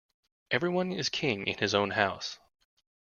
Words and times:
Every 0.49 0.69
one 0.71 0.91
is 0.93 1.09
king 1.09 1.45
in 1.45 1.59
his 1.59 1.75
own 1.75 1.91
house. 1.91 2.39